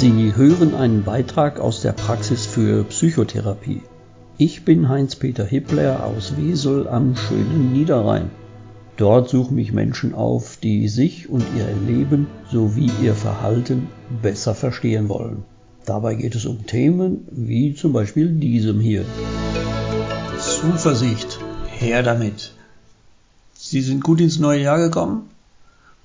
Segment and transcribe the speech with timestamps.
[0.00, 3.82] Sie hören einen Beitrag aus der Praxis für Psychotherapie.
[4.36, 8.30] Ich bin Heinz-Peter Hippler aus Wesel am schönen Niederrhein.
[8.96, 13.88] Dort suchen mich Menschen auf, die sich und ihr Leben sowie ihr Verhalten
[14.22, 15.42] besser verstehen wollen.
[15.84, 19.04] Dabei geht es um Themen wie zum Beispiel diesem hier.
[20.38, 22.54] Zuversicht, her damit.
[23.54, 25.28] Sie sind gut ins neue Jahr gekommen?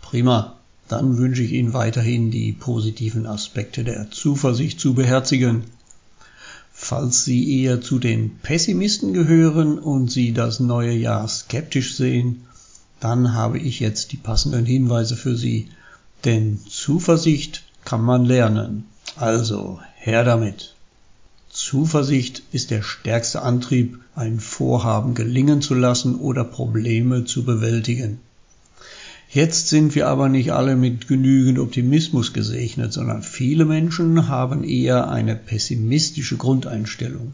[0.01, 0.55] Prima,
[0.88, 5.64] dann wünsche ich Ihnen weiterhin die positiven Aspekte der Zuversicht zu beherzigen.
[6.71, 12.43] Falls Sie eher zu den Pessimisten gehören und Sie das neue Jahr skeptisch sehen,
[13.00, 15.69] dann habe ich jetzt die passenden Hinweise für Sie.
[16.25, 18.86] Denn Zuversicht kann man lernen.
[19.15, 20.73] Also her damit.
[21.50, 28.20] Zuversicht ist der stärkste Antrieb, ein Vorhaben gelingen zu lassen oder Probleme zu bewältigen.
[29.33, 35.09] Jetzt sind wir aber nicht alle mit genügend Optimismus gesegnet, sondern viele Menschen haben eher
[35.09, 37.34] eine pessimistische Grundeinstellung.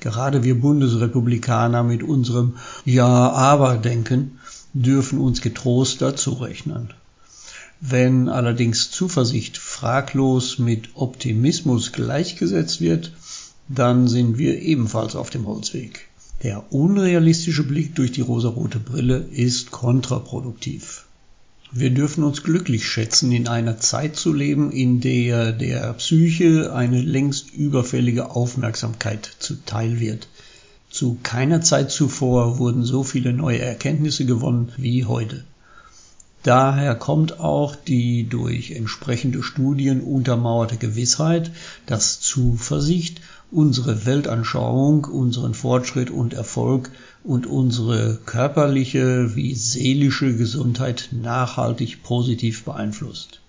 [0.00, 4.38] Gerade wir Bundesrepublikaner mit unserem Ja-Aber-Denken
[4.74, 6.90] dürfen uns getrost dazu rechnen.
[7.80, 13.12] Wenn allerdings Zuversicht fraglos mit Optimismus gleichgesetzt wird,
[13.68, 16.08] dann sind wir ebenfalls auf dem Holzweg.
[16.42, 21.05] Der unrealistische Blick durch die rosarote Brille ist kontraproduktiv.
[21.72, 27.02] Wir dürfen uns glücklich schätzen, in einer Zeit zu leben, in der der Psyche eine
[27.02, 30.28] längst überfällige Aufmerksamkeit zuteil wird.
[30.90, 35.44] Zu keiner Zeit zuvor wurden so viele neue Erkenntnisse gewonnen wie heute.
[36.44, 41.50] Daher kommt auch die durch entsprechende Studien untermauerte Gewissheit,
[41.86, 46.90] dass Zuversicht unsere Weltanschauung, unseren Fortschritt und Erfolg
[47.22, 53.40] und unsere körperliche wie seelische Gesundheit nachhaltig positiv beeinflusst.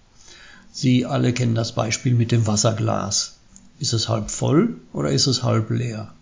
[0.71, 3.37] Sie alle kennen das Beispiel mit dem Wasserglas.
[3.79, 6.13] Ist es halb voll oder ist es halb leer?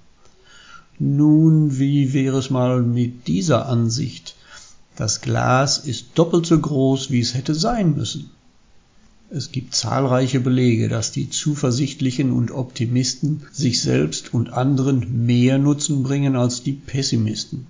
[0.97, 4.35] Nun, wie wäre es mal mit dieser Ansicht?
[4.95, 8.31] Das Glas ist doppelt so groß, wie es hätte sein müssen.
[9.31, 16.03] Es gibt zahlreiche Belege, dass die Zuversichtlichen und Optimisten sich selbst und anderen mehr Nutzen
[16.03, 17.65] bringen als die Pessimisten.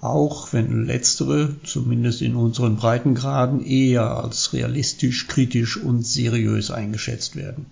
[0.00, 7.66] Auch wenn letztere, zumindest in unseren Breitengraden, eher als realistisch, kritisch und seriös eingeschätzt werden.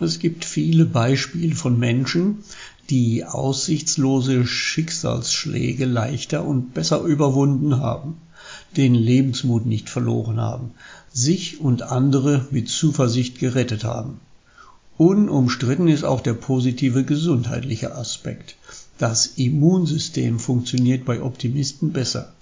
[0.00, 2.38] Es gibt viele Beispiele von Menschen,
[2.88, 8.16] die aussichtslose Schicksalsschläge leichter und besser überwunden haben,
[8.76, 10.72] den Lebensmut nicht verloren haben,
[11.12, 14.20] sich und andere mit Zuversicht gerettet haben.
[14.96, 18.56] Unumstritten ist auch der positive gesundheitliche Aspekt.
[18.98, 22.32] Das Immunsystem funktioniert bei Optimisten besser.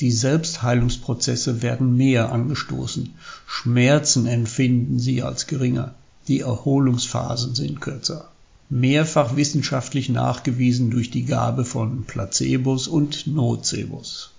[0.00, 3.14] Die Selbstheilungsprozesse werden mehr angestoßen.
[3.46, 5.94] Schmerzen empfinden sie als geringer.
[6.28, 8.28] Die Erholungsphasen sind kürzer
[8.72, 14.31] mehrfach wissenschaftlich nachgewiesen durch die Gabe von Placebos und Nocebos.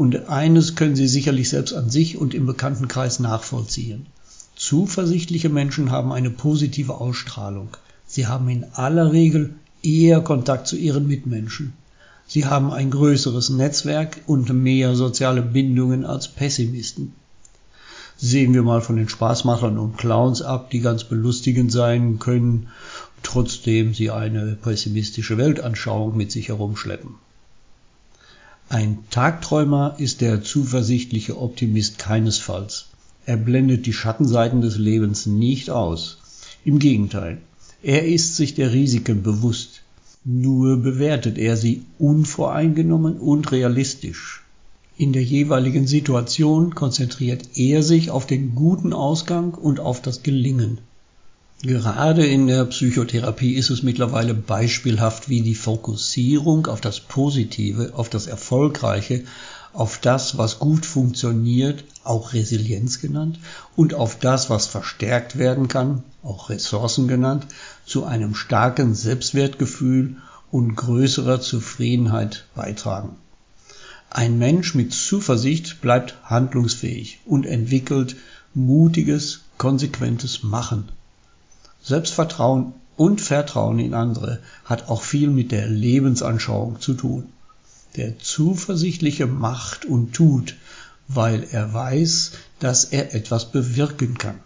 [0.00, 4.06] Und eines können Sie sicherlich selbst an sich und im Bekanntenkreis nachvollziehen.
[4.56, 7.68] Zuversichtliche Menschen haben eine positive Ausstrahlung.
[8.06, 11.74] Sie haben in aller Regel eher Kontakt zu ihren Mitmenschen.
[12.26, 17.12] Sie haben ein größeres Netzwerk und mehr soziale Bindungen als Pessimisten.
[18.16, 22.68] Sehen wir mal von den Spaßmachern und Clowns ab, die ganz belustigend sein können
[23.22, 27.16] trotzdem sie eine pessimistische Weltanschauung mit sich herumschleppen.
[28.72, 32.86] Ein Tagträumer ist der zuversichtliche Optimist keinesfalls.
[33.26, 36.18] Er blendet die Schattenseiten des Lebens nicht aus.
[36.64, 37.38] Im Gegenteil,
[37.82, 39.82] er ist sich der Risiken bewusst,
[40.24, 44.44] nur bewertet er sie unvoreingenommen und realistisch.
[44.96, 50.78] In der jeweiligen Situation konzentriert er sich auf den guten Ausgang und auf das Gelingen.
[51.62, 58.08] Gerade in der Psychotherapie ist es mittlerweile beispielhaft, wie die Fokussierung auf das Positive, auf
[58.08, 59.24] das Erfolgreiche,
[59.74, 63.38] auf das, was gut funktioniert, auch Resilienz genannt,
[63.76, 67.46] und auf das, was verstärkt werden kann, auch Ressourcen genannt,
[67.84, 70.16] zu einem starken Selbstwertgefühl
[70.50, 73.16] und größerer Zufriedenheit beitragen.
[74.08, 78.16] Ein Mensch mit Zuversicht bleibt handlungsfähig und entwickelt
[78.54, 80.88] mutiges, konsequentes Machen.
[81.82, 87.28] Selbstvertrauen und Vertrauen in andere hat auch viel mit der Lebensanschauung zu tun.
[87.96, 90.56] Der Zuversichtliche macht und tut,
[91.08, 94.38] weil er weiß, dass er etwas bewirken kann.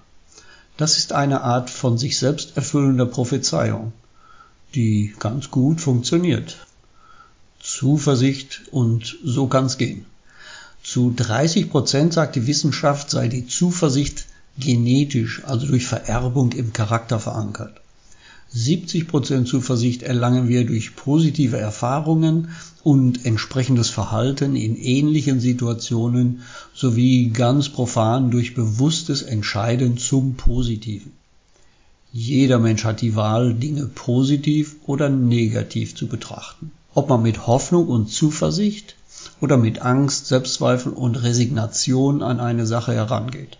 [0.76, 3.92] Das ist eine Art von sich selbst erfüllender Prophezeiung,
[4.74, 6.56] die ganz gut funktioniert.
[7.60, 10.06] Zuversicht und so kann's gehen.
[10.82, 14.26] Zu 30 Prozent sagt die Wissenschaft, sei die Zuversicht
[14.58, 17.80] genetisch, also durch Vererbung im Charakter verankert.
[18.54, 22.50] 70% Zuversicht erlangen wir durch positive Erfahrungen
[22.84, 26.42] und entsprechendes Verhalten in ähnlichen Situationen
[26.72, 31.12] sowie ganz profan durch bewusstes Entscheiden zum Positiven.
[32.12, 36.70] Jeder Mensch hat die Wahl, Dinge positiv oder negativ zu betrachten.
[36.94, 38.94] Ob man mit Hoffnung und Zuversicht
[39.40, 43.58] oder mit Angst, Selbstzweifel und Resignation an eine Sache herangeht.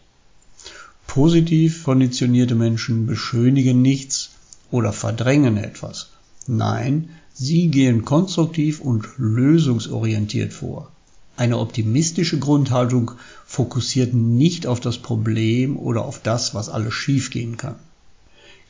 [1.15, 4.31] Positiv konditionierte Menschen beschönigen nichts
[4.73, 6.09] oder verdrängen etwas.
[6.49, 10.91] Nein, sie gehen konstruktiv und lösungsorientiert vor.
[11.37, 13.13] Eine optimistische Grundhaltung
[13.47, 17.77] fokussiert nicht auf das Problem oder auf das, was alles schiefgehen kann.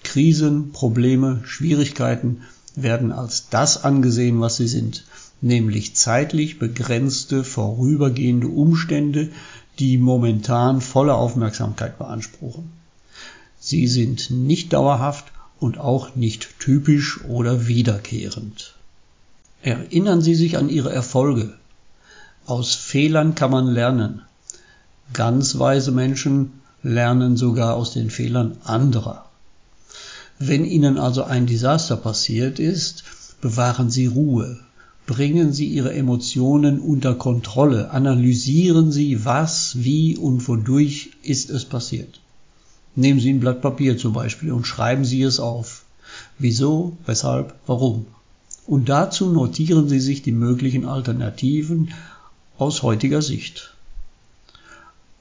[0.02, 2.42] Krisen, Probleme, Schwierigkeiten
[2.76, 5.06] werden als das angesehen, was sie sind,
[5.40, 9.30] nämlich zeitlich begrenzte, vorübergehende Umstände,
[9.78, 12.72] die momentan volle Aufmerksamkeit beanspruchen.
[13.58, 15.26] Sie sind nicht dauerhaft
[15.58, 18.74] und auch nicht typisch oder wiederkehrend.
[19.62, 21.54] Erinnern Sie sich an Ihre Erfolge.
[22.46, 24.22] Aus Fehlern kann man lernen.
[25.12, 29.24] Ganz weise Menschen lernen sogar aus den Fehlern anderer.
[30.38, 33.04] Wenn Ihnen also ein Desaster passiert ist,
[33.40, 34.60] bewahren Sie Ruhe,
[35.06, 42.20] bringen Sie Ihre Emotionen unter Kontrolle, analysieren Sie, was, wie und wodurch ist es passiert.
[42.96, 45.84] Nehmen Sie ein Blatt Papier zum Beispiel und schreiben Sie es auf.
[46.38, 48.06] Wieso, weshalb, warum.
[48.66, 51.92] Und dazu notieren Sie sich die möglichen Alternativen
[52.56, 53.74] aus heutiger Sicht.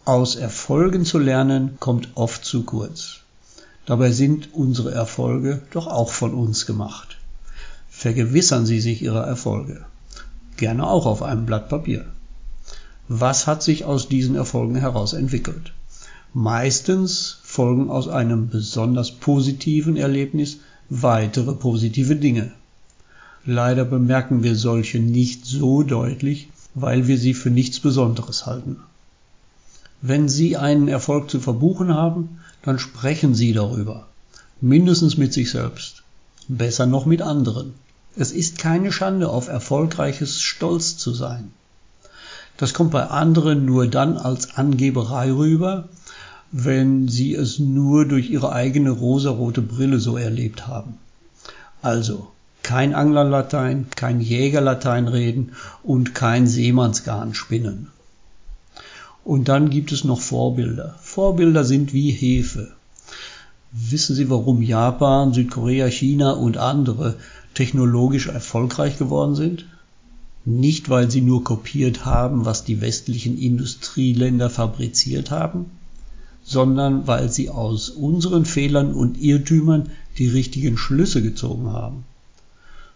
[0.05, 3.21] Aus Erfolgen zu lernen kommt oft zu kurz.
[3.85, 7.17] Dabei sind unsere Erfolge doch auch von uns gemacht.
[8.03, 9.85] Vergewissern Sie sich Ihrer Erfolge.
[10.57, 12.03] Gerne auch auf einem Blatt Papier.
[13.07, 15.71] Was hat sich aus diesen Erfolgen heraus entwickelt?
[16.33, 20.57] Meistens folgen aus einem besonders positiven Erlebnis
[20.89, 22.51] weitere positive Dinge.
[23.45, 28.81] Leider bemerken wir solche nicht so deutlich, weil wir sie für nichts Besonderes halten.
[30.01, 34.07] Wenn Sie einen Erfolg zu verbuchen haben, dann sprechen Sie darüber.
[34.59, 36.03] Mindestens mit sich selbst.
[36.49, 37.75] Besser noch mit anderen.
[38.15, 41.51] Es ist keine Schande, auf Erfolgreiches stolz zu sein.
[42.57, 45.89] Das kommt bei anderen nur dann als Angeberei rüber,
[46.51, 50.99] wenn sie es nur durch ihre eigene rosarote Brille so erlebt haben.
[51.81, 52.27] Also,
[52.61, 57.87] kein Anglerlatein, kein Jägerlatein reden und kein Seemannsgarn spinnen.
[59.23, 60.95] Und dann gibt es noch Vorbilder.
[61.01, 62.71] Vorbilder sind wie Hefe.
[63.71, 67.15] Wissen Sie, warum Japan, Südkorea, China und andere
[67.53, 69.65] technologisch erfolgreich geworden sind?
[70.45, 75.67] Nicht, weil sie nur kopiert haben, was die westlichen Industrieländer fabriziert haben,
[76.43, 82.03] sondern weil sie aus unseren Fehlern und Irrtümern die richtigen Schlüsse gezogen haben.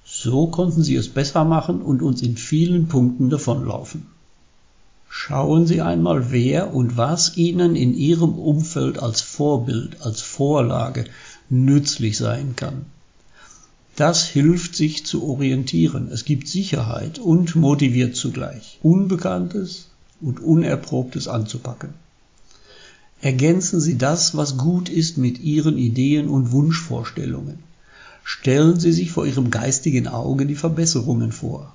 [0.05, 4.07] So konnten sie es besser machen und uns in vielen Punkten davonlaufen.
[5.09, 11.05] Schauen Sie einmal, wer und was Ihnen in Ihrem Umfeld als Vorbild, als Vorlage
[11.49, 12.85] nützlich sein kann.
[13.97, 16.09] Das hilft sich zu orientieren.
[16.11, 19.87] Es gibt Sicherheit und motiviert zugleich, Unbekanntes
[20.21, 21.95] und Unerprobtes anzupacken.
[23.21, 27.57] Ergänzen Sie das, was gut ist, mit Ihren Ideen und Wunschvorstellungen.
[28.23, 31.73] Stellen Sie sich vor Ihrem geistigen Auge die Verbesserungen vor.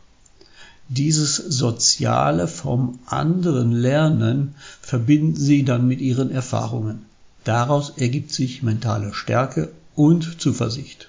[0.89, 7.01] Dieses soziale vom anderen Lernen verbinden Sie dann mit Ihren Erfahrungen.
[7.43, 11.09] Daraus ergibt sich mentale Stärke und Zuversicht.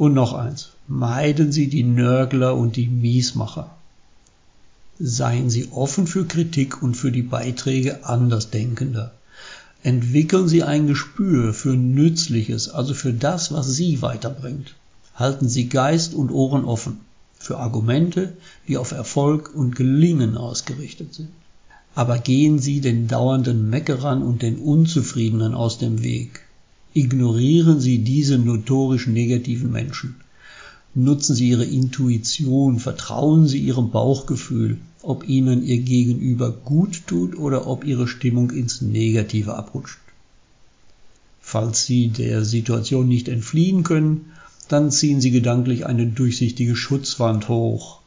[0.00, 3.76] Und noch eins, meiden Sie die Nörgler und die Miesmacher.
[4.98, 9.12] Seien Sie offen für Kritik und für die Beiträge Andersdenkender.
[9.82, 14.74] Entwickeln Sie ein Gespür für Nützliches, also für das, was Sie weiterbringt.
[15.16, 17.00] Halten Sie Geist und Ohren offen
[17.38, 18.32] für Argumente,
[18.68, 21.28] die auf Erfolg und Gelingen ausgerichtet sind.
[21.94, 26.40] Aber gehen Sie den dauernden Meckerern und den Unzufriedenen aus dem Weg.
[26.92, 30.16] Ignorieren Sie diese notorisch negativen Menschen.
[30.94, 37.68] Nutzen Sie Ihre Intuition, vertrauen Sie Ihrem Bauchgefühl, ob Ihnen Ihr Gegenüber gut tut oder
[37.68, 39.98] ob Ihre Stimmung ins Negative abrutscht.
[41.40, 44.32] Falls Sie der Situation nicht entfliehen können,
[44.68, 48.00] dann ziehen Sie gedanklich eine durchsichtige Schutzwand hoch.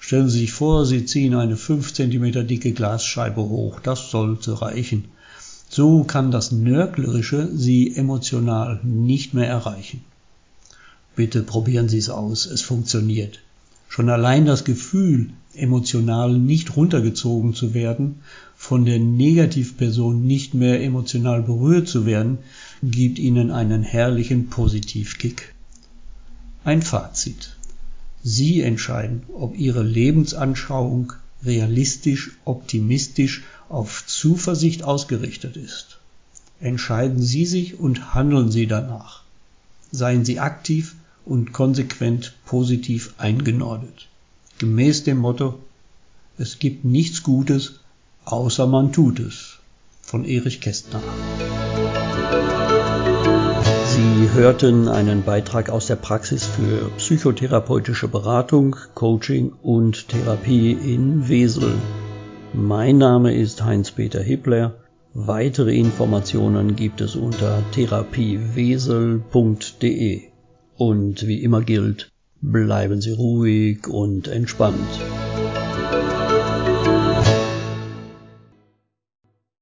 [0.00, 5.04] Stellen Sie sich vor, Sie ziehen eine 5 cm dicke Glasscheibe hoch, das sollte reichen.
[5.76, 10.04] So kann das Nörglerische Sie emotional nicht mehr erreichen.
[11.16, 13.40] Bitte probieren Sie es aus, es funktioniert.
[13.88, 18.20] Schon allein das Gefühl, emotional nicht runtergezogen zu werden,
[18.54, 22.38] von der Negativperson nicht mehr emotional berührt zu werden,
[22.84, 25.56] gibt ihnen einen herrlichen Positivkick.
[26.62, 27.56] Ein Fazit.
[28.22, 31.14] Sie entscheiden, ob Ihre Lebensanschauung
[31.44, 35.98] realistisch, optimistisch, auf Zuversicht ausgerichtet ist.
[36.60, 39.22] Entscheiden Sie sich und handeln Sie danach.
[39.90, 44.08] Seien Sie aktiv und konsequent positiv eingenordet.
[44.58, 45.58] Gemäß dem Motto
[46.38, 47.80] Es gibt nichts Gutes,
[48.24, 49.58] außer man tut es
[50.02, 51.02] von Erich Kästner.
[54.04, 61.72] Sie hörten einen Beitrag aus der Praxis für psychotherapeutische Beratung, Coaching und Therapie in Wesel.
[62.52, 64.74] Mein Name ist Heinz-Peter Hippler.
[65.14, 70.22] Weitere Informationen gibt es unter therapiewesel.de.
[70.76, 72.10] Und wie immer gilt,
[72.42, 75.00] bleiben Sie ruhig und entspannt.